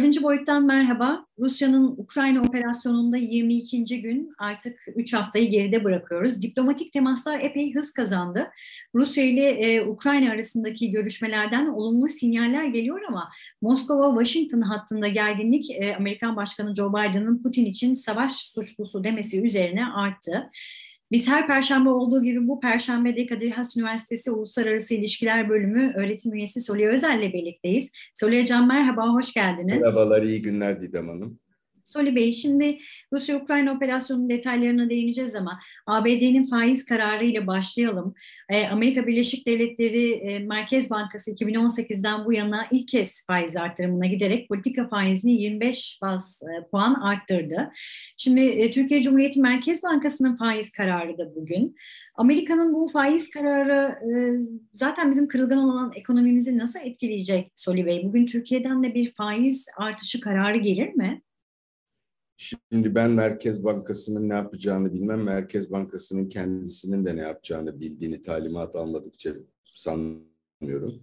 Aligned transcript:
Dördüncü 0.00 0.22
boyuttan 0.22 0.66
merhaba. 0.66 1.26
Rusya'nın 1.38 1.94
Ukrayna 1.96 2.40
operasyonunda 2.40 3.16
22. 3.16 4.02
gün 4.02 4.32
artık 4.38 4.78
3 4.96 5.14
haftayı 5.14 5.50
geride 5.50 5.84
bırakıyoruz. 5.84 6.42
Diplomatik 6.42 6.92
temaslar 6.92 7.40
epey 7.40 7.74
hız 7.74 7.92
kazandı. 7.92 8.50
Rusya 8.94 9.24
ile 9.24 9.48
e, 9.50 9.86
Ukrayna 9.86 10.32
arasındaki 10.32 10.90
görüşmelerden 10.90 11.66
olumlu 11.66 12.08
sinyaller 12.08 12.64
geliyor 12.64 13.00
ama 13.08 13.28
Moskova-Washington 13.62 14.62
hattında 14.62 15.08
gerginlik 15.08 15.70
e, 15.70 15.96
Amerikan 15.96 16.36
Başkanı 16.36 16.74
Joe 16.74 16.90
Biden'ın 16.90 17.42
Putin 17.42 17.64
için 17.64 17.94
savaş 17.94 18.32
suçlusu 18.32 19.04
demesi 19.04 19.42
üzerine 19.42 19.86
arttı. 19.86 20.50
Biz 21.10 21.28
her 21.28 21.46
perşembe 21.46 21.88
olduğu 21.88 22.22
gibi 22.22 22.48
bu 22.48 22.60
perşembe 22.60 23.16
de 23.16 23.26
Kadir 23.26 23.50
Has 23.50 23.76
Üniversitesi 23.76 24.30
Uluslararası 24.30 24.94
İlişkiler 24.94 25.48
Bölümü 25.48 25.92
öğretim 25.96 26.34
üyesi 26.34 26.60
Solya 26.60 26.90
Özel 26.90 27.18
ile 27.18 27.32
birlikteyiz. 27.32 27.92
Solya 28.14 28.46
Can 28.46 28.68
merhaba, 28.68 29.08
hoş 29.08 29.32
geldiniz. 29.32 29.80
Merhabalar, 29.80 30.22
iyi 30.22 30.42
günler 30.42 30.80
Didem 30.80 31.08
Hanım. 31.08 31.38
Soli 31.92 32.16
Bey, 32.16 32.32
şimdi 32.32 32.78
Rusya-Ukrayna 33.12 33.72
operasyonunun 33.72 34.28
detaylarına 34.28 34.90
değineceğiz 34.90 35.34
ama 35.34 35.60
ABD'nin 35.86 36.46
faiz 36.46 36.84
kararı 36.84 37.24
ile 37.24 37.46
başlayalım. 37.46 38.14
E, 38.48 38.66
Amerika 38.66 39.06
Birleşik 39.06 39.46
Devletleri 39.46 40.12
e, 40.12 40.38
Merkez 40.38 40.90
Bankası 40.90 41.30
2018'den 41.30 42.24
bu 42.24 42.32
yana 42.32 42.66
ilk 42.70 42.88
kez 42.88 43.26
faiz 43.26 43.56
artırımına 43.56 44.06
giderek 44.06 44.48
politika 44.48 44.88
faizini 44.88 45.32
25 45.32 45.98
baz 46.02 46.42
e, 46.42 46.68
puan 46.70 46.94
arttırdı. 46.94 47.70
Şimdi 48.16 48.70
Türkiye 48.70 49.02
Cumhuriyeti 49.02 49.40
Merkez 49.40 49.82
Bankası'nın 49.82 50.36
faiz 50.36 50.72
kararı 50.72 51.18
da 51.18 51.34
bugün. 51.34 51.76
Amerika'nın 52.14 52.74
bu 52.74 52.88
faiz 52.88 53.30
kararı 53.30 53.96
zaten 54.72 55.10
bizim 55.10 55.28
kırılgan 55.28 55.58
olan 55.58 55.92
ekonomimizi 55.96 56.58
nasıl 56.58 56.80
etkileyecek 56.80 57.52
Soli 57.56 57.86
Bey? 57.86 58.02
Bugün 58.04 58.26
Türkiye'den 58.26 58.84
de 58.84 58.94
bir 58.94 59.14
faiz 59.14 59.66
artışı 59.76 60.20
kararı 60.20 60.56
gelir 60.56 60.94
mi? 60.94 61.22
Şimdi 62.40 62.94
ben 62.94 63.10
Merkez 63.10 63.64
Bankası'nın 63.64 64.28
ne 64.28 64.34
yapacağını 64.34 64.94
bilmem. 64.94 65.24
Merkez 65.24 65.70
Bankası'nın 65.70 66.28
kendisinin 66.28 67.04
de 67.04 67.16
ne 67.16 67.20
yapacağını 67.20 67.80
bildiğini 67.80 68.22
talimat 68.22 68.76
almadıkça 68.76 69.34
sanmıyorum. 69.64 71.02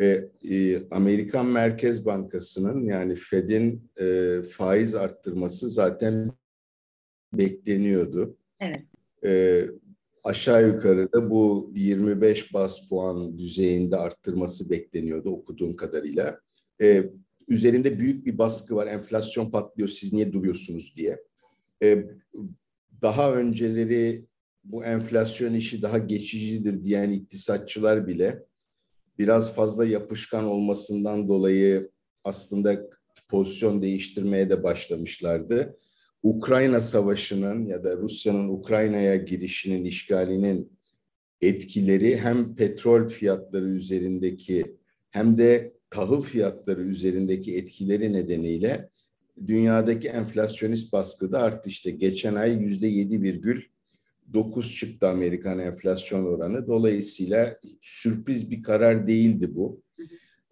Ve 0.00 0.28
e, 0.50 0.88
Amerikan 0.90 1.46
Merkez 1.46 2.06
Bankası'nın 2.06 2.84
yani 2.84 3.14
Fed'in 3.14 3.90
e, 4.00 4.38
faiz 4.42 4.94
arttırması 4.94 5.68
zaten 5.68 6.32
bekleniyordu. 7.32 8.36
Evet. 8.60 8.82
E, 9.24 9.62
aşağı 10.24 10.68
yukarı 10.68 11.12
da 11.12 11.30
bu 11.30 11.70
25 11.74 12.54
bas 12.54 12.88
puan 12.88 13.38
düzeyinde 13.38 13.96
arttırması 13.96 14.70
bekleniyordu 14.70 15.30
okuduğum 15.30 15.76
kadarıyla. 15.76 16.40
E, 16.80 17.10
üzerinde 17.48 17.98
büyük 17.98 18.26
bir 18.26 18.38
baskı 18.38 18.76
var. 18.76 18.86
Enflasyon 18.86 19.50
patlıyor, 19.50 19.88
siz 19.88 20.12
niye 20.12 20.32
duruyorsunuz 20.32 20.94
diye. 20.96 21.22
Ee, 21.82 22.06
daha 23.02 23.34
önceleri 23.34 24.26
bu 24.64 24.84
enflasyon 24.84 25.54
işi 25.54 25.82
daha 25.82 25.98
geçicidir 25.98 26.84
diyen 26.84 27.10
iktisatçılar 27.10 28.06
bile 28.06 28.42
biraz 29.18 29.54
fazla 29.54 29.86
yapışkan 29.86 30.44
olmasından 30.44 31.28
dolayı 31.28 31.90
aslında 32.24 32.88
pozisyon 33.28 33.82
değiştirmeye 33.82 34.50
de 34.50 34.62
başlamışlardı. 34.62 35.78
Ukrayna 36.22 36.80
Savaşı'nın 36.80 37.66
ya 37.66 37.84
da 37.84 37.96
Rusya'nın 37.96 38.48
Ukrayna'ya 38.48 39.16
girişinin, 39.16 39.84
işgalinin 39.84 40.72
etkileri 41.40 42.18
hem 42.18 42.54
petrol 42.54 43.08
fiyatları 43.08 43.68
üzerindeki 43.68 44.76
hem 45.10 45.38
de 45.38 45.72
tahıl 45.92 46.22
fiyatları 46.22 46.82
üzerindeki 46.82 47.56
etkileri 47.56 48.12
nedeniyle 48.12 48.88
dünyadaki 49.46 50.08
enflasyonist 50.08 50.92
baskı 50.92 51.32
da 51.32 51.38
arttı. 51.38 51.68
İşte 51.68 51.90
geçen 51.90 52.34
ay 52.34 52.56
yüzde 52.56 52.86
yedi 52.86 53.22
virgül 53.22 53.62
dokuz 54.34 54.76
çıktı 54.76 55.08
Amerikan 55.08 55.58
enflasyon 55.58 56.24
oranı. 56.24 56.66
Dolayısıyla 56.66 57.58
sürpriz 57.80 58.50
bir 58.50 58.62
karar 58.62 59.06
değildi 59.06 59.54
bu. 59.54 59.82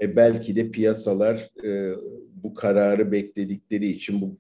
E 0.01 0.17
belki 0.17 0.57
de 0.57 0.71
piyasalar 0.71 1.51
e, 1.65 1.95
bu 2.35 2.55
kararı 2.55 3.13
bekledikleri 3.13 3.87
için 3.87 4.21
bu 4.21 4.39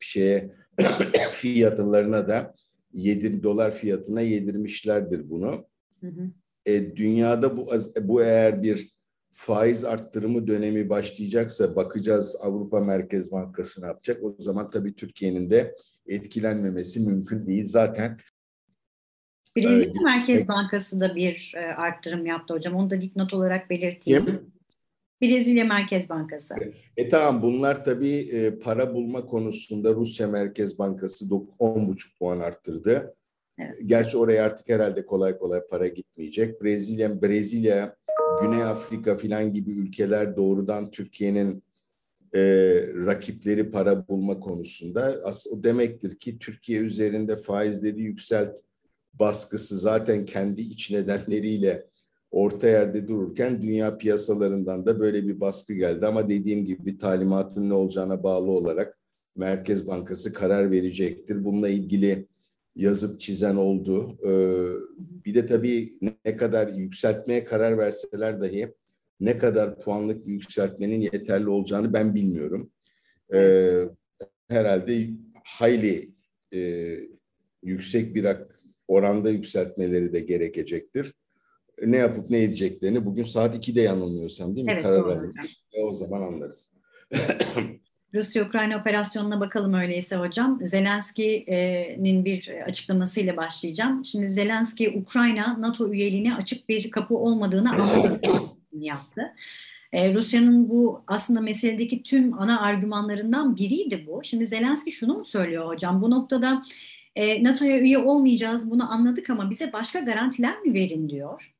şeye 0.00 0.54
fiyatlarına 1.32 2.28
da 2.28 2.54
7 2.92 3.42
dolar 3.42 3.74
fiyatına 3.74 4.20
yedirmişlerdir 4.20 5.30
bunu. 5.30 5.66
Hı 6.00 6.06
hı. 6.06 6.30
E, 6.66 6.96
dünyada 6.96 7.56
bu 7.56 7.66
bu 8.00 8.22
eğer 8.22 8.62
bir 8.62 8.91
faiz 9.32 9.84
arttırımı 9.84 10.46
dönemi 10.46 10.88
başlayacaksa 10.88 11.76
bakacağız 11.76 12.36
Avrupa 12.40 12.80
Merkez 12.80 13.32
Bankası 13.32 13.82
ne 13.82 13.86
yapacak. 13.86 14.24
O 14.24 14.34
zaman 14.38 14.70
tabii 14.70 14.94
Türkiye'nin 14.94 15.50
de 15.50 15.74
etkilenmemesi 16.06 17.00
mümkün 17.00 17.46
değil. 17.46 17.66
Zaten 17.68 18.18
Brezilya 19.56 20.00
e, 20.00 20.04
Merkez 20.04 20.48
Bankası 20.48 21.00
da 21.00 21.16
bir 21.16 21.52
e, 21.56 21.60
arttırım 21.60 22.26
yaptı 22.26 22.54
hocam. 22.54 22.74
Onu 22.74 22.90
da 22.90 23.00
dipnot 23.00 23.34
olarak 23.34 23.70
belirteyim. 23.70 24.26
Kim? 24.26 24.52
Brezilya 25.22 25.64
Merkez 25.64 26.10
Bankası. 26.10 26.54
E 26.96 27.08
tamam 27.08 27.42
bunlar 27.42 27.84
tabii 27.84 28.16
e, 28.16 28.58
para 28.58 28.94
bulma 28.94 29.26
konusunda 29.26 29.94
Rusya 29.94 30.28
Merkez 30.28 30.78
Bankası 30.78 31.24
10,5 31.24 32.18
puan 32.18 32.40
arttırdı. 32.40 33.14
Evet. 33.58 33.78
Gerçi 33.86 34.16
oraya 34.16 34.44
artık 34.44 34.68
herhalde 34.68 35.06
kolay 35.06 35.38
kolay 35.38 35.60
para 35.70 35.88
gitmeyecek. 35.88 36.62
Brezilya 36.62 37.22
Brezilya 37.22 37.96
Güney 38.40 38.62
Afrika 38.62 39.16
filan 39.16 39.52
gibi 39.52 39.70
ülkeler 39.70 40.36
doğrudan 40.36 40.90
Türkiye'nin 40.90 41.62
e, 42.34 42.40
rakipleri 43.06 43.70
para 43.70 44.08
bulma 44.08 44.40
konusunda 44.40 45.20
o 45.50 45.62
demektir 45.62 46.18
ki 46.18 46.38
Türkiye 46.38 46.80
üzerinde 46.80 47.36
faizleri 47.36 48.02
yükselt 48.02 48.60
baskısı 49.14 49.78
zaten 49.78 50.24
kendi 50.24 50.60
iç 50.60 50.90
nedenleriyle 50.90 51.86
orta 52.30 52.68
yerde 52.68 53.08
dururken 53.08 53.62
dünya 53.62 53.96
piyasalarından 53.98 54.86
da 54.86 55.00
böyle 55.00 55.26
bir 55.26 55.40
baskı 55.40 55.72
geldi 55.74 56.06
ama 56.06 56.28
dediğim 56.28 56.64
gibi 56.64 56.98
talimatın 56.98 57.68
ne 57.68 57.74
olacağına 57.74 58.22
bağlı 58.22 58.50
olarak 58.50 58.98
Merkez 59.36 59.86
Bankası 59.86 60.32
karar 60.32 60.70
verecektir. 60.70 61.44
Bununla 61.44 61.68
ilgili 61.68 62.26
yazıp 62.76 63.20
çizen 63.20 63.56
oldu. 63.56 64.18
Ee, 64.26 64.66
bir 64.98 65.34
de 65.34 65.46
tabii 65.46 65.98
ne 66.24 66.36
kadar 66.36 66.68
yükseltmeye 66.68 67.44
karar 67.44 67.78
verseler 67.78 68.40
dahi 68.40 68.74
ne 69.20 69.38
kadar 69.38 69.80
puanlık 69.80 70.26
bir 70.26 70.32
yükseltmenin 70.32 71.00
yeterli 71.00 71.48
olacağını 71.48 71.92
ben 71.92 72.14
bilmiyorum. 72.14 72.70
Ee, 73.34 73.84
herhalde 74.48 75.10
hayli 75.44 76.10
e, 76.54 76.90
yüksek 77.62 78.14
bir 78.14 78.26
oranda 78.88 79.30
yükseltmeleri 79.30 80.12
de 80.12 80.20
gerekecektir. 80.20 81.14
Ne 81.82 81.96
yapıp 81.96 82.30
ne 82.30 82.42
edeceklerini 82.42 83.06
bugün 83.06 83.22
saat 83.22 83.68
2'de 83.68 83.80
yanılmıyorsam 83.80 84.56
değil 84.56 84.66
mi? 84.66 84.72
Evet, 84.72 84.82
karar 84.82 85.08
vermiş. 85.08 85.64
E, 85.72 85.82
o 85.82 85.94
zaman 85.94 86.22
anlarız. 86.22 86.72
Rusya-Ukrayna 88.14 88.80
operasyonuna 88.80 89.40
bakalım 89.40 89.74
öyleyse 89.74 90.16
hocam. 90.16 90.60
Zelenski'nin 90.66 92.24
bir 92.24 92.48
açıklamasıyla 92.66 93.36
başlayacağım. 93.36 94.04
Şimdi 94.04 94.28
Zelenski 94.28 94.90
Ukrayna 94.90 95.60
NATO 95.60 95.92
üyeliğine 95.92 96.34
açık 96.34 96.68
bir 96.68 96.90
kapı 96.90 97.14
olmadığını 97.14 97.70
yaptı. 98.72 99.34
Ee, 99.92 100.14
Rusya'nın 100.14 100.68
bu 100.68 101.02
aslında 101.06 101.40
meseledeki 101.40 102.02
tüm 102.02 102.38
ana 102.38 102.60
argümanlarından 102.60 103.56
biriydi 103.56 104.04
bu. 104.06 104.20
Şimdi 104.24 104.46
Zelenski 104.46 104.92
şunu 104.92 105.14
mu 105.14 105.24
söylüyor 105.24 105.68
hocam? 105.68 106.02
Bu 106.02 106.10
noktada 106.10 106.64
e, 107.16 107.44
NATO'ya 107.44 107.78
üye 107.78 107.98
olmayacağız 107.98 108.70
bunu 108.70 108.92
anladık 108.92 109.30
ama 109.30 109.50
bize 109.50 109.72
başka 109.72 110.00
garantiler 110.00 110.60
mi 110.60 110.74
verin 110.74 111.08
diyor? 111.08 111.54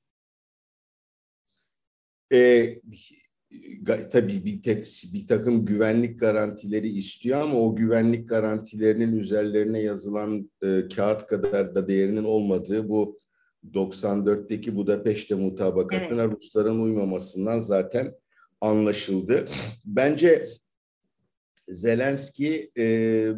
Ee, 2.32 2.81
tabii 4.12 4.44
bir, 4.44 4.62
tek, 4.62 4.87
bir 5.12 5.26
takım 5.26 5.64
güvenlik 5.64 6.20
garantileri 6.20 6.88
istiyor 6.88 7.40
ama 7.40 7.60
o 7.60 7.76
güvenlik 7.76 8.28
garantilerinin 8.28 9.19
üzerlerine 9.19 9.81
yazılan 9.81 10.50
e, 10.62 10.88
kağıt 10.96 11.26
kadar 11.26 11.75
da 11.75 11.88
değerinin 11.88 12.25
olmadığı 12.25 12.88
bu 12.88 13.16
94'teki 13.75 14.76
Budapeşte 14.76 15.34
mutabakatına 15.34 16.22
evet. 16.22 16.34
Rusların 16.34 16.81
uymamasından 16.81 17.58
zaten 17.58 18.14
anlaşıldı. 18.60 19.44
Bence 19.84 20.48
Zelenski 21.69 22.70
e, 22.78 23.28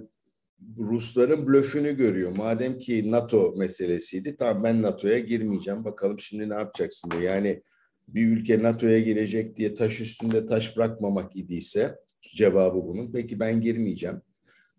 Rusların 0.78 1.46
blöfünü 1.46 1.96
görüyor. 1.96 2.36
Madem 2.36 2.78
ki 2.78 3.10
NATO 3.10 3.54
meselesiydi, 3.56 4.36
tamam 4.36 4.64
ben 4.64 4.82
NATO'ya 4.82 5.18
girmeyeceğim. 5.18 5.84
Bakalım 5.84 6.18
şimdi 6.18 6.48
ne 6.48 6.54
yapacaksın 6.54 7.10
diyor. 7.10 7.22
Yani 7.22 7.62
bir 8.08 8.26
ülke 8.26 8.62
NATO'ya 8.62 9.00
girecek 9.00 9.56
diye 9.56 9.74
taş 9.74 10.00
üstünde 10.00 10.46
taş 10.46 10.76
bırakmamak 10.76 11.36
idiyse 11.36 11.98
cevabı 12.20 12.86
bunun. 12.86 13.12
Peki 13.12 13.40
ben 13.40 13.60
girmeyeceğim. 13.60 14.22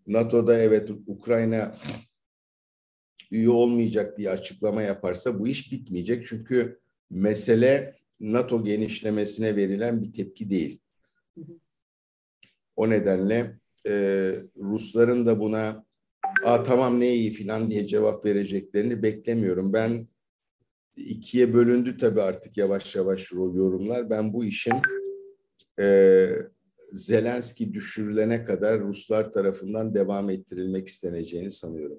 NATO'da 0.06 0.58
evet 0.58 0.90
Ukrayna 1.06 1.74
üye 3.30 3.50
olmayacak 3.50 4.18
diye 4.18 4.30
açıklama 4.30 4.82
yaparsa 4.82 5.38
bu 5.38 5.48
iş 5.48 5.72
bitmeyecek. 5.72 6.26
Çünkü 6.26 6.80
mesele 7.10 7.96
NATO 8.20 8.64
genişlemesine 8.64 9.56
verilen 9.56 10.02
bir 10.02 10.12
tepki 10.12 10.50
değil. 10.50 10.80
O 12.76 12.90
nedenle 12.90 13.58
e, 13.86 13.92
Rusların 14.58 15.26
da 15.26 15.40
buna 15.40 15.86
Aa, 16.44 16.62
tamam 16.62 17.00
ne 17.00 17.14
iyi 17.14 17.30
filan 17.30 17.70
diye 17.70 17.86
cevap 17.86 18.24
vereceklerini 18.24 19.02
beklemiyorum. 19.02 19.72
Ben 19.72 20.08
ikiye 20.96 21.54
bölündü 21.54 21.96
tabii 21.96 22.22
artık 22.22 22.56
yavaş 22.56 22.96
yavaş 22.96 23.32
yorumlar. 23.32 24.10
Ben 24.10 24.32
bu 24.32 24.44
işin 24.44 24.74
e, 25.80 26.28
Zelenski 26.92 27.74
düşürülene 27.74 28.44
kadar 28.44 28.80
Ruslar 28.80 29.32
tarafından 29.32 29.94
devam 29.94 30.30
ettirilmek 30.30 30.88
isteneceğini 30.88 31.50
sanıyorum. 31.50 31.98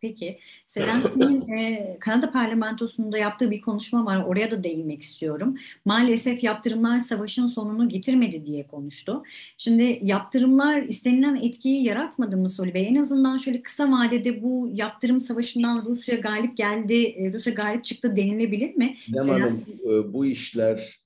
Peki, 0.00 0.38
Zelenski'nin 0.66 1.48
e, 1.58 1.96
Kanada 2.00 2.30
parlamentosunda 2.30 3.18
yaptığı 3.18 3.50
bir 3.50 3.60
konuşma 3.60 4.06
var. 4.06 4.24
Oraya 4.24 4.50
da 4.50 4.64
değinmek 4.64 5.02
istiyorum. 5.02 5.56
Maalesef 5.84 6.44
yaptırımlar 6.44 6.98
savaşın 6.98 7.46
sonunu 7.46 7.88
getirmedi 7.88 8.46
diye 8.46 8.66
konuştu. 8.66 9.22
Şimdi 9.58 9.98
yaptırımlar 10.02 10.82
istenilen 10.82 11.36
etkiyi 11.36 11.84
yaratmadı 11.84 12.36
mı 12.36 12.48
Soli 12.48 12.74
Bey? 12.74 12.88
En 12.88 12.94
azından 12.94 13.38
şöyle 13.38 13.62
kısa 13.62 13.92
vadede 13.92 14.42
bu 14.42 14.70
yaptırım 14.72 15.20
savaşından 15.20 15.84
Rusya 15.86 16.16
galip 16.16 16.56
geldi, 16.56 17.04
e, 17.04 17.32
Rusya 17.32 17.52
galip 17.52 17.84
çıktı 17.84 18.16
denilebilir 18.16 18.76
mi? 18.76 18.96
Hanım, 19.16 19.64
e, 19.84 20.12
bu 20.12 20.26
işler 20.26 20.98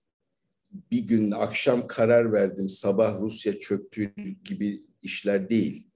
bir 0.90 1.00
gün 1.00 1.30
akşam 1.30 1.86
karar 1.86 2.32
verdim, 2.32 2.68
sabah 2.68 3.20
Rusya 3.20 3.58
çöktü 3.58 4.12
gibi 4.44 4.82
işler 5.02 5.48
değil 5.48 5.91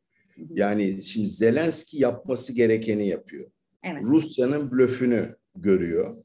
yani 0.51 1.03
şimdi 1.03 1.27
Zelenski 1.27 2.03
yapması 2.03 2.53
gerekeni 2.53 3.09
yapıyor. 3.09 3.51
Evet. 3.83 4.03
Rusya'nın 4.05 4.71
blöfünü 4.71 5.37
görüyor. 5.57 6.17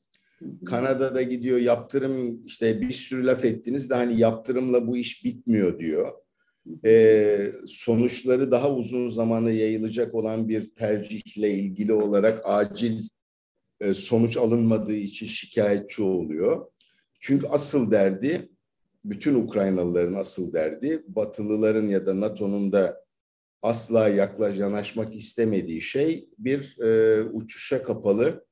Kanada'da 0.66 1.22
gidiyor 1.22 1.58
yaptırım 1.58 2.46
işte 2.46 2.82
bir 2.82 2.92
sürü 2.92 3.26
laf 3.26 3.46
ettiniz 3.46 3.90
de 3.90 3.96
hani 3.96 4.20
yaptırımla 4.20 4.88
bu 4.88 4.98
iş 4.98 5.26
bitmiyor 5.26 5.80
diyor. 5.80 6.12
Ee, 6.86 7.52
sonuçları 7.68 8.52
daha 8.52 8.76
uzun 8.76 9.10
zamana 9.10 9.52
yayılacak 9.52 10.16
olan 10.16 10.50
bir 10.50 10.76
tercihle 10.76 11.54
ilgili 11.54 11.94
olarak 11.94 12.42
acil 12.44 13.04
e, 13.80 13.94
sonuç 13.94 14.38
alınmadığı 14.38 14.96
için 14.96 15.26
şikayetçi 15.26 16.02
oluyor. 16.02 16.66
Çünkü 17.20 17.48
asıl 17.48 17.92
derdi 17.92 18.50
bütün 19.06 19.36
Ukraynalıların 19.36 20.14
asıl 20.14 20.54
derdi 20.54 21.04
Batılıların 21.08 21.88
ya 21.88 22.06
da 22.06 22.20
NATO'nun 22.20 22.72
da 22.72 23.02
asla 23.62 24.10
yaklaş 24.10 24.58
yanaşmak 24.58 25.16
istemediği 25.16 25.82
şey 25.82 26.30
bir 26.38 26.78
e, 26.82 27.22
uçuşa 27.24 27.84
kapalı 27.84 28.46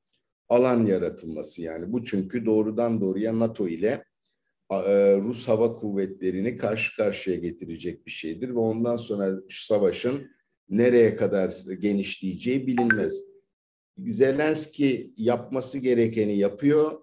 alan 0.48 0.86
yaratılması 0.86 1.62
yani. 1.62 1.92
Bu 1.92 2.04
çünkü 2.04 2.46
doğrudan 2.46 3.00
doğruya 3.00 3.38
NATO 3.38 3.68
ile 3.68 4.04
e, 4.70 5.16
Rus 5.16 5.48
Hava 5.48 5.76
Kuvvetleri'ni 5.76 6.56
karşı 6.56 6.96
karşıya 6.96 7.36
getirecek 7.36 8.06
bir 8.06 8.10
şeydir 8.10 8.48
ve 8.48 8.58
ondan 8.58 8.96
sonra 8.96 9.40
savaşın 9.50 10.30
nereye 10.68 11.16
kadar 11.16 11.50
genişleyeceği 11.80 12.66
bilinmez. 12.66 13.22
Zelenski 13.98 15.14
yapması 15.16 15.78
gerekeni 15.78 16.38
yapıyor. 16.38 17.00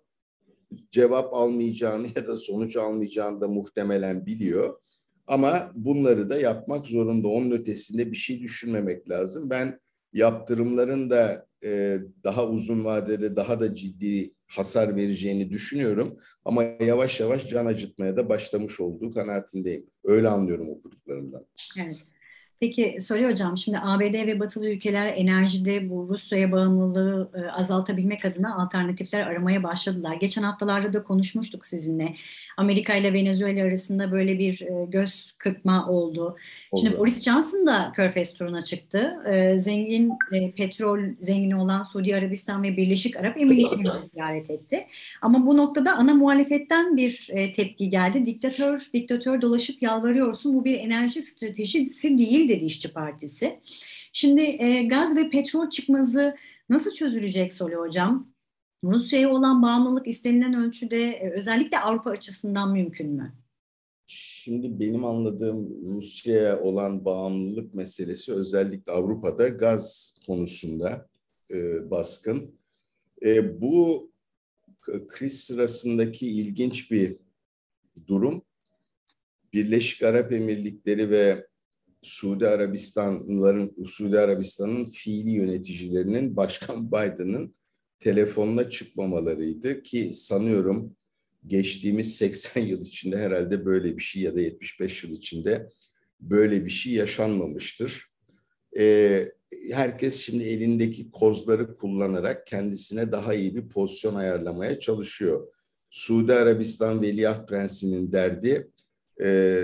Cevap 0.89 1.33
almayacağını 1.33 2.07
ya 2.15 2.27
da 2.27 2.37
sonuç 2.37 2.75
almayacağını 2.75 3.41
da 3.41 3.47
muhtemelen 3.47 4.25
biliyor. 4.25 4.79
Ama 5.27 5.71
bunları 5.75 6.29
da 6.29 6.39
yapmak 6.39 6.85
zorunda. 6.85 7.27
Onun 7.27 7.51
ötesinde 7.51 8.11
bir 8.11 8.17
şey 8.17 8.41
düşünmemek 8.41 9.09
lazım. 9.09 9.49
Ben 9.49 9.79
yaptırımların 10.13 11.09
da 11.09 11.47
e, 11.63 11.99
daha 12.23 12.47
uzun 12.47 12.85
vadede 12.85 13.35
daha 13.35 13.59
da 13.59 13.75
ciddi 13.75 14.33
hasar 14.47 14.95
vereceğini 14.95 15.49
düşünüyorum. 15.49 16.19
Ama 16.45 16.63
yavaş 16.63 17.19
yavaş 17.19 17.47
can 17.47 17.65
acıtmaya 17.65 18.17
da 18.17 18.29
başlamış 18.29 18.79
olduğu 18.79 19.11
kanaatindeyim. 19.11 19.85
Öyle 20.03 20.29
anlıyorum 20.29 20.69
okuduklarımdan. 20.69 21.45
Evet. 21.79 21.97
Peki 22.59 22.97
Soli 22.99 23.27
Hocam, 23.27 23.57
şimdi 23.57 23.77
ABD 23.81 24.13
ve 24.13 24.39
batılı 24.39 24.69
ülkeler 24.69 25.07
enerjide 25.07 25.89
bu 25.89 26.07
Rusya'ya 26.09 26.51
bağımlılığı 26.51 27.31
e, 27.35 27.51
azaltabilmek 27.51 28.25
adına 28.25 28.55
alternatifler 28.55 29.21
aramaya 29.21 29.63
başladılar. 29.63 30.15
Geçen 30.15 30.43
haftalarda 30.43 30.93
da 30.93 31.03
konuşmuştuk 31.03 31.65
sizinle. 31.65 32.15
Amerika 32.57 32.95
ile 32.95 33.13
Venezuela 33.13 33.63
arasında 33.63 34.11
böyle 34.11 34.39
bir 34.39 34.61
e, 34.61 34.85
göz 34.85 35.31
kırpma 35.37 35.87
oldu. 35.87 35.97
oldu. 36.21 36.37
Şimdi 36.81 36.97
Boris 36.97 37.23
Johnson 37.23 37.67
da 37.67 37.91
Körfez 37.95 38.33
turuna 38.33 38.63
çıktı. 38.63 39.13
E, 39.31 39.59
zengin, 39.59 40.13
e, 40.31 40.51
petrol 40.51 40.99
zengini 41.19 41.55
olan 41.55 41.83
Suudi 41.83 42.15
Arabistan 42.15 42.63
ve 42.63 42.77
Birleşik 42.77 43.17
Arap 43.17 43.37
Emirlikleri'ni 43.37 43.89
ziyaret 44.13 44.49
etti. 44.49 44.87
Ama 45.21 45.45
bu 45.45 45.57
noktada 45.57 45.93
ana 45.93 46.13
muhalefetten 46.13 46.97
bir 46.97 47.27
e, 47.31 47.53
tepki 47.53 47.89
geldi. 47.89 48.25
Diktatör, 48.25 48.89
diktatör 48.93 49.41
dolaşıp 49.41 49.81
yalvarıyorsun. 49.81 50.53
Bu 50.53 50.65
bir 50.65 50.79
enerji 50.79 51.21
stratejisi 51.21 52.17
değil 52.17 52.46
dedi 52.49 52.65
İşçi 52.65 52.93
Partisi. 52.93 53.59
Şimdi 54.13 54.41
e, 54.41 54.83
gaz 54.83 55.15
ve 55.15 55.29
petrol 55.29 55.69
çıkmazı 55.69 56.35
nasıl 56.69 56.93
çözülecek 56.93 57.53
Soli 57.53 57.75
Hocam? 57.75 58.33
Rusya'ya 58.83 59.29
olan 59.29 59.61
bağımlılık 59.61 60.07
istenilen 60.07 60.53
ölçüde 60.53 61.03
e, 61.11 61.31
özellikle 61.31 61.79
Avrupa 61.79 62.09
açısından 62.09 62.71
mümkün 62.71 63.09
mü? 63.09 63.33
Şimdi 64.09 64.79
benim 64.79 65.05
anladığım 65.05 65.85
Rusya'ya 65.95 66.61
olan 66.61 67.05
bağımlılık 67.05 67.73
meselesi 67.73 68.33
özellikle 68.33 68.91
Avrupa'da 68.91 69.47
gaz 69.47 70.15
konusunda 70.27 71.09
e, 71.51 71.89
baskın. 71.91 72.59
E, 73.25 73.61
bu 73.61 74.11
kriz 75.07 75.39
sırasındaki 75.39 76.27
ilginç 76.27 76.91
bir 76.91 77.17
durum. 78.07 78.41
Birleşik 79.53 80.03
Arap 80.03 80.33
Emirlikleri 80.33 81.09
ve 81.09 81.47
Suudi 82.07 82.47
Arabistanlıların 82.47 83.71
Suudi 83.85 84.19
Arabistan'ın 84.19 84.85
fiili 84.85 85.29
yöneticilerinin 85.29 86.37
Başkan 86.37 86.87
Biden'ın 86.91 87.55
telefonuna 87.99 88.69
çıkmamalarıydı 88.69 89.83
ki 89.83 90.09
sanıyorum 90.13 90.95
geçtiğimiz 91.47 92.15
80 92.15 92.61
yıl 92.61 92.81
içinde 92.81 93.17
herhalde 93.17 93.65
böyle 93.65 93.97
bir 93.97 94.01
şey 94.01 94.21
ya 94.21 94.35
da 94.35 94.41
75 94.41 95.03
yıl 95.03 95.11
içinde 95.11 95.69
böyle 96.19 96.65
bir 96.65 96.69
şey 96.69 96.93
yaşanmamıştır. 96.93 98.05
Ee, 98.77 99.31
herkes 99.71 100.19
şimdi 100.21 100.43
elindeki 100.43 101.11
kozları 101.11 101.77
kullanarak 101.77 102.47
kendisine 102.47 103.11
daha 103.11 103.33
iyi 103.33 103.55
bir 103.55 103.69
pozisyon 103.69 104.15
ayarlamaya 104.15 104.79
çalışıyor. 104.79 105.47
Suudi 105.89 106.33
Arabistan 106.33 107.01
Veliaht 107.01 107.49
Prensi'nin 107.49 108.11
derdi 108.11 108.71
e, 109.21 109.63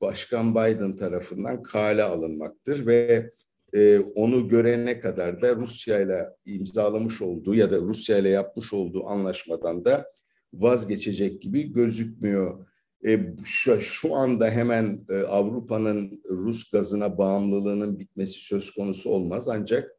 Başkan 0.00 0.54
Biden 0.54 0.96
tarafından 0.96 1.62
kale 1.62 2.02
alınmaktır 2.02 2.86
ve 2.86 3.30
e, 3.74 3.98
onu 3.98 4.48
görene 4.48 5.00
kadar 5.00 5.42
da 5.42 5.56
Rusya 5.56 6.00
ile 6.00 6.28
imzalamış 6.46 7.22
olduğu 7.22 7.54
ya 7.54 7.70
da 7.70 7.76
Rusya 7.76 8.18
ile 8.18 8.28
yapmış 8.28 8.72
olduğu 8.72 9.06
anlaşmadan 9.06 9.84
da 9.84 10.10
vazgeçecek 10.54 11.42
gibi 11.42 11.72
gözükmüyor. 11.72 12.66
E, 13.06 13.34
şu, 13.44 13.80
şu 13.80 14.14
anda 14.14 14.50
hemen 14.50 15.04
e, 15.10 15.14
Avrupa'nın 15.14 16.22
Rus 16.30 16.70
gazına 16.70 17.18
bağımlılığının 17.18 17.98
bitmesi 17.98 18.40
söz 18.40 18.70
konusu 18.70 19.10
olmaz. 19.10 19.48
Ancak 19.48 19.96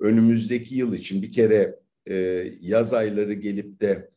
önümüzdeki 0.00 0.74
yıl 0.74 0.94
için 0.94 1.22
bir 1.22 1.32
kere 1.32 1.78
e, 2.06 2.14
yaz 2.60 2.92
ayları 2.92 3.32
gelip 3.32 3.80
de 3.80 4.10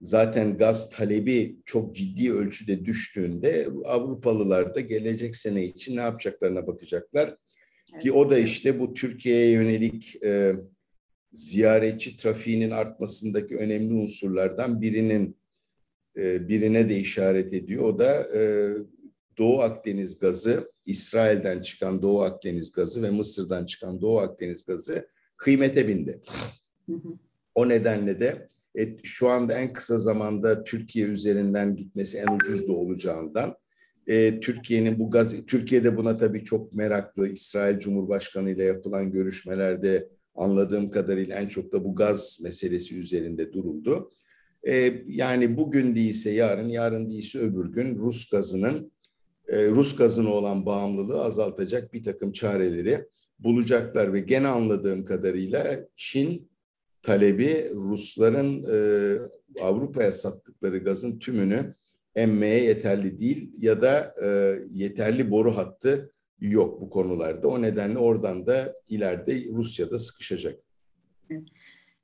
zaten 0.00 0.56
gaz 0.56 0.90
talebi 0.90 1.56
çok 1.64 1.96
ciddi 1.96 2.32
ölçüde 2.32 2.84
düştüğünde 2.84 3.68
Avrupalılar 3.84 4.74
da 4.74 4.80
gelecek 4.80 5.36
sene 5.36 5.64
için 5.64 5.96
ne 5.96 6.00
yapacaklarına 6.00 6.66
bakacaklar. 6.66 7.36
Evet. 7.92 8.02
Ki 8.02 8.12
o 8.12 8.30
da 8.30 8.38
işte 8.38 8.78
bu 8.78 8.94
Türkiye'ye 8.94 9.50
yönelik 9.50 10.24
e, 10.24 10.52
ziyaretçi 11.32 12.16
trafiğinin 12.16 12.70
artmasındaki 12.70 13.56
önemli 13.56 13.94
unsurlardan 13.94 14.80
birinin 14.80 15.36
e, 16.16 16.48
birine 16.48 16.88
de 16.88 16.96
işaret 16.96 17.52
ediyor. 17.52 17.84
O 17.84 17.98
da 17.98 18.36
e, 18.36 18.72
Doğu 19.38 19.60
Akdeniz 19.60 20.18
gazı, 20.18 20.72
İsrail'den 20.86 21.62
çıkan 21.62 22.02
Doğu 22.02 22.22
Akdeniz 22.22 22.72
gazı 22.72 23.02
ve 23.02 23.10
Mısır'dan 23.10 23.66
çıkan 23.66 24.00
Doğu 24.00 24.18
Akdeniz 24.18 24.66
gazı 24.66 25.08
kıymete 25.36 25.88
bindi. 25.88 26.20
Hı 26.86 26.92
hı. 26.92 27.08
O 27.54 27.68
nedenle 27.68 28.20
de 28.20 28.48
e, 28.78 29.02
şu 29.02 29.30
anda 29.30 29.58
en 29.58 29.72
kısa 29.72 29.98
zamanda 29.98 30.64
Türkiye 30.64 31.06
üzerinden 31.06 31.76
gitmesi 31.76 32.18
en 32.18 32.36
ucuz 32.36 32.68
da 32.68 32.72
olacağından 32.72 33.56
e, 34.06 34.40
Türkiye'nin 34.40 34.98
bu 34.98 35.10
gaz 35.10 35.46
Türkiye'de 35.46 35.96
buna 35.96 36.16
tabii 36.16 36.44
çok 36.44 36.72
meraklı 36.72 37.28
İsrail 37.28 37.78
Cumhurbaşkanı 37.78 38.50
ile 38.50 38.64
yapılan 38.64 39.12
görüşmelerde 39.12 40.08
anladığım 40.34 40.90
kadarıyla 40.90 41.36
en 41.36 41.48
çok 41.48 41.72
da 41.72 41.84
bu 41.84 41.94
gaz 41.94 42.38
meselesi 42.42 42.98
üzerinde 42.98 43.52
duruldu. 43.52 44.10
E, 44.68 45.02
yani 45.06 45.56
bugün 45.56 45.96
değilse 45.96 46.30
yarın, 46.30 46.68
yarın 46.68 47.10
değilse 47.10 47.38
öbür 47.38 47.72
gün 47.72 47.98
Rus 47.98 48.30
gazının 48.30 48.92
e, 49.48 49.68
Rus 49.68 49.96
gazına 49.96 50.30
olan 50.30 50.66
bağımlılığı 50.66 51.22
azaltacak 51.22 51.92
bir 51.94 52.02
takım 52.02 52.32
çareleri 52.32 53.06
bulacaklar 53.38 54.12
ve 54.12 54.20
gene 54.20 54.48
anladığım 54.48 55.04
kadarıyla 55.04 55.80
Çin 55.96 56.50
talebi 57.02 57.70
Rusların 57.74 58.64
e, 58.72 58.78
Avrupa'ya 59.62 60.12
sattıkları 60.12 60.78
gazın 60.78 61.18
tümünü 61.18 61.74
emmeye 62.14 62.64
yeterli 62.64 63.18
değil 63.18 63.52
ya 63.58 63.80
da 63.80 64.14
e, 64.24 64.58
yeterli 64.70 65.30
boru 65.30 65.56
hattı 65.56 66.12
yok 66.40 66.80
bu 66.80 66.90
konularda. 66.90 67.48
O 67.48 67.62
nedenle 67.62 67.98
oradan 67.98 68.46
da 68.46 68.74
ileride 68.88 69.44
Rusya'da 69.52 69.98
sıkışacak. 69.98 70.58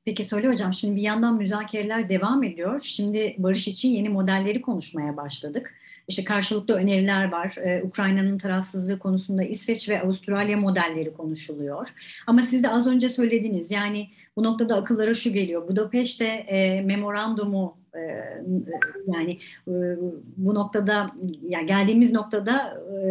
Peki 0.05 0.25
Söyle 0.25 0.49
Hocam 0.49 0.73
şimdi 0.73 0.97
bir 0.97 1.03
yandan 1.03 1.37
müzakereler 1.37 2.09
devam 2.09 2.43
ediyor. 2.43 2.81
Şimdi 2.85 3.35
barış 3.39 3.69
için 3.69 3.93
yeni 3.93 4.09
modelleri 4.09 4.63
konuşmaya 4.63 5.17
başladık. 5.17 5.75
İşte 6.09 6.25
karşılıklı 6.25 6.75
öneriler 6.75 7.33
var. 7.33 7.57
Ee, 7.65 7.83
Ukrayna'nın 7.83 8.39
tarafsızlığı 8.39 8.99
konusunda 8.99 9.45
İsveç 9.45 9.89
ve 9.89 10.03
Avustralya 10.03 10.57
modelleri 10.57 11.13
konuşuluyor. 11.15 11.89
Ama 12.27 12.43
siz 12.43 12.63
de 12.63 12.71
az 12.71 12.87
önce 12.87 13.09
söylediniz 13.09 13.71
yani 13.71 14.09
bu 14.37 14.45
noktada 14.45 14.77
akıllara 14.77 15.15
şu 15.15 15.33
geliyor. 15.33 15.69
Budapeşte 15.69 16.25
e, 16.25 16.81
memorandumu 16.81 17.79
e, 17.95 18.01
yani 19.15 19.39
e, 19.69 19.73
bu 20.37 20.55
noktada 20.55 21.11
yani 21.49 21.67
geldiğimiz 21.67 22.13
noktada 22.13 22.85
e, 22.93 23.05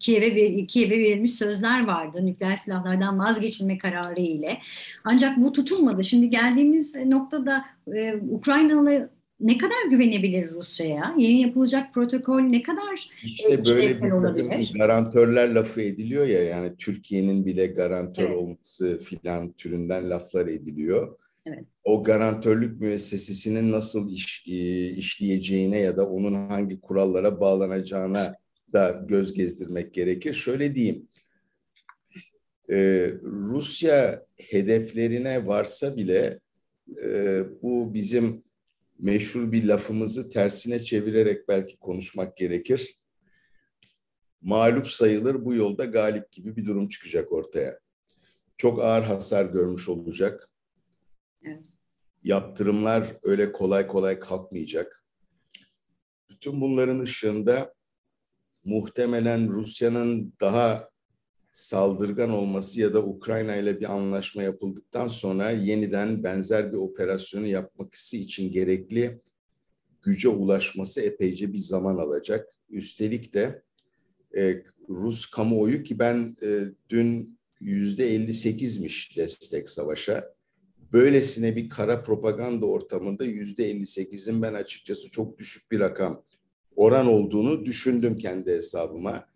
Kiev'e 0.00 0.66
Kiev'e 0.66 0.98
verilmiş 0.98 1.32
sözler 1.34 1.86
vardı 1.86 2.26
nükleer 2.26 2.52
silahlardan 2.52 3.18
vazgeçilme 3.18 3.78
kararı 3.78 4.20
ile. 4.20 4.58
Ancak 5.04 5.36
bu 5.36 5.52
tutulmadı. 5.52 6.04
Şimdi 6.04 6.30
geldiğimiz 6.30 6.96
noktada 7.06 7.64
e, 7.94 8.14
Ukraynalı 8.30 9.10
ne 9.40 9.58
kadar 9.58 9.90
güvenebilir 9.90 10.48
Rusya'ya? 10.48 11.14
Yeni 11.18 11.40
yapılacak 11.40 11.94
protokol 11.94 12.40
ne 12.40 12.62
kadar 12.62 13.10
işte 13.24 13.52
e, 13.52 13.64
böyle 13.64 14.02
bir 14.02 14.10
olabilir? 14.10 14.72
garantörler 14.78 15.54
lafı 15.54 15.80
ediliyor 15.80 16.26
ya 16.26 16.44
yani 16.44 16.76
Türkiye'nin 16.76 17.46
bile 17.46 17.66
garantör 17.66 18.24
evet. 18.24 18.36
olması 18.36 18.98
filan 18.98 19.52
türünden 19.52 20.10
laflar 20.10 20.46
ediliyor. 20.46 21.18
Evet. 21.46 21.64
O 21.84 22.02
garantörlük 22.02 22.80
müessesesinin 22.80 23.72
nasıl 23.72 24.10
iş, 24.10 24.44
e, 24.48 24.88
işleyeceğine 24.90 25.78
ya 25.78 25.96
da 25.96 26.08
onun 26.08 26.48
hangi 26.48 26.80
kurallara 26.80 27.40
bağlanacağına 27.40 28.34
da 28.72 29.04
göz 29.08 29.32
gezdirmek 29.32 29.94
gerekir. 29.94 30.34
Şöyle 30.34 30.74
diyeyim, 30.74 31.08
e, 32.70 33.10
Rusya 33.22 34.26
hedeflerine 34.36 35.46
varsa 35.46 35.96
bile 35.96 36.40
e, 37.02 37.42
bu 37.62 37.94
bizim 37.94 38.42
meşhur 39.02 39.52
bir 39.52 39.64
lafımızı 39.64 40.30
tersine 40.30 40.80
çevirerek 40.80 41.48
belki 41.48 41.78
konuşmak 41.78 42.36
gerekir. 42.36 42.98
Mağlup 44.40 44.86
sayılır 44.86 45.44
bu 45.44 45.54
yolda 45.54 45.84
galip 45.84 46.32
gibi 46.32 46.56
bir 46.56 46.66
durum 46.66 46.88
çıkacak 46.88 47.32
ortaya. 47.32 47.78
Çok 48.56 48.82
ağır 48.82 49.02
hasar 49.02 49.44
görmüş 49.44 49.88
olacak. 49.88 50.48
Evet. 51.42 51.64
Yaptırımlar 52.22 53.16
öyle 53.22 53.52
kolay 53.52 53.86
kolay 53.86 54.18
kalkmayacak. 54.18 55.04
Bütün 56.30 56.60
bunların 56.60 57.00
ışığında 57.00 57.74
muhtemelen 58.64 59.48
Rusya'nın 59.48 60.32
daha 60.40 60.89
saldırgan 61.60 62.30
olması 62.30 62.80
ya 62.80 62.94
da 62.94 63.04
Ukrayna 63.04 63.56
ile 63.56 63.80
bir 63.80 63.92
anlaşma 63.92 64.42
yapıldıktan 64.42 65.08
sonra 65.08 65.50
yeniden 65.50 66.24
benzer 66.24 66.72
bir 66.72 66.76
operasyonu 66.76 67.46
yapması 67.46 68.16
için 68.16 68.52
gerekli 68.52 69.20
güce 70.02 70.28
ulaşması 70.28 71.00
epeyce 71.00 71.52
bir 71.52 71.58
zaman 71.58 71.96
alacak. 71.96 72.48
Üstelik 72.70 73.34
de 73.34 73.62
e, 74.36 74.62
Rus 74.88 75.26
kamuoyu 75.26 75.82
ki 75.82 75.98
ben 75.98 76.36
e, 76.42 76.60
dün 76.88 77.38
yüzde 77.60 78.16
58'miş 78.16 79.16
destek 79.16 79.68
savaşa. 79.68 80.34
Böylesine 80.92 81.56
bir 81.56 81.68
kara 81.68 82.02
propaganda 82.02 82.66
ortamında 82.66 83.24
yüzde 83.24 83.72
58'in 83.72 84.42
ben 84.42 84.54
açıkçası 84.54 85.10
çok 85.10 85.38
düşük 85.38 85.70
bir 85.70 85.80
rakam 85.80 86.24
oran 86.76 87.06
olduğunu 87.06 87.64
düşündüm 87.64 88.16
kendi 88.16 88.50
hesabıma. 88.50 89.26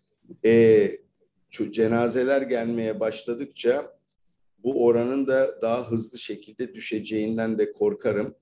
E, 0.45 1.04
cenazeler 1.71 2.41
gelmeye 2.41 2.99
başladıkça 2.99 3.99
bu 4.57 4.85
oranın 4.85 5.27
da 5.27 5.61
daha 5.61 5.91
hızlı 5.91 6.19
şekilde 6.19 6.73
düşeceğinden 6.73 7.57
de 7.59 7.71
korkarım. 7.71 8.35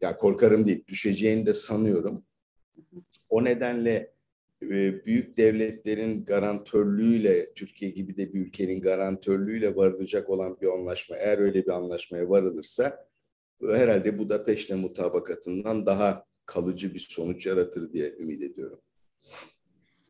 Ya 0.00 0.16
korkarım 0.16 0.66
değil, 0.66 0.84
düşeceğini 0.88 1.46
de 1.46 1.52
sanıyorum. 1.52 2.24
O 3.28 3.44
nedenle 3.44 4.12
e, 4.62 5.06
büyük 5.06 5.36
devletlerin 5.36 6.24
garantörlüğüyle, 6.24 7.54
Türkiye 7.54 7.90
gibi 7.90 8.16
de 8.16 8.32
bir 8.32 8.40
ülkenin 8.40 8.80
garantörlüğüyle 8.80 9.76
varılacak 9.76 10.30
olan 10.30 10.56
bir 10.60 10.66
anlaşma, 10.66 11.16
eğer 11.16 11.38
öyle 11.38 11.66
bir 11.66 11.70
anlaşmaya 11.70 12.28
varılırsa 12.28 13.08
herhalde 13.62 14.18
Budapeşte 14.18 14.74
mutabakatından 14.74 15.86
daha 15.86 16.24
kalıcı 16.46 16.94
bir 16.94 17.06
sonuç 17.08 17.46
yaratır 17.46 17.92
diye 17.92 18.14
ümit 18.18 18.42
ediyorum. 18.42 18.80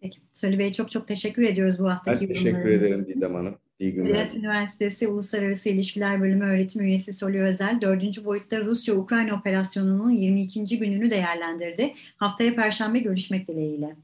Peki. 0.01 0.19
Söyle 0.35 0.59
Bey 0.59 0.73
çok 0.73 0.91
çok 0.91 1.09
teşekkür 1.09 1.43
ediyoruz 1.43 1.79
bu 1.79 1.89
haftaki 1.89 2.29
Ben 2.29 2.35
teşekkür 2.35 2.69
ederim 2.69 3.07
Didem 3.07 3.35
Hanım. 3.35 3.55
İyi 3.79 3.95
günler. 3.95 4.11
Üniversitesi 4.11 4.41
Üniversitesi 4.41 5.09
Uluslararası 5.09 5.69
İlişkiler 5.69 6.21
Bölümü 6.21 6.45
öğretim 6.45 6.83
üyesi 6.83 7.13
Soli 7.13 7.43
Özel, 7.43 7.81
dördüncü 7.81 8.25
boyutta 8.25 8.61
Rusya-Ukrayna 8.65 9.35
operasyonunun 9.35 10.11
22. 10.11 10.79
gününü 10.79 11.11
değerlendirdi. 11.11 11.95
Haftaya 12.17 12.55
Perşembe 12.55 12.99
görüşmek 12.99 13.49
dileğiyle. 13.49 13.97